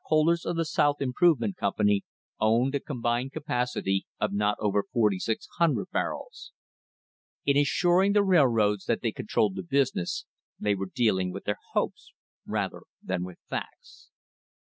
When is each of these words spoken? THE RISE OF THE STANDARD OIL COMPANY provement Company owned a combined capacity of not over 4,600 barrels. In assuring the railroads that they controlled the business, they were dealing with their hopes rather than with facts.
THE 0.09 0.15
RISE 0.15 0.45
OF 0.45 0.55
THE 0.55 0.65
STANDARD 0.65 0.87
OIL 0.87 0.93
COMPANY 0.93 1.13
provement 1.15 1.55
Company 1.57 2.03
owned 2.39 2.73
a 2.73 2.79
combined 2.79 3.33
capacity 3.33 4.07
of 4.19 4.33
not 4.33 4.57
over 4.59 4.83
4,600 4.91 5.89
barrels. 5.91 6.53
In 7.45 7.55
assuring 7.55 8.13
the 8.13 8.23
railroads 8.23 8.85
that 8.85 9.03
they 9.03 9.11
controlled 9.11 9.55
the 9.55 9.61
business, 9.61 10.25
they 10.59 10.73
were 10.73 10.89
dealing 10.91 11.31
with 11.31 11.43
their 11.43 11.59
hopes 11.73 12.13
rather 12.47 12.81
than 13.03 13.23
with 13.23 13.37
facts. 13.47 14.09